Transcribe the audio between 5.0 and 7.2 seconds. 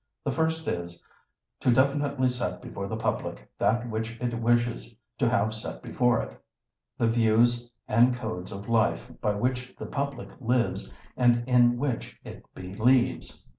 to have set before it, the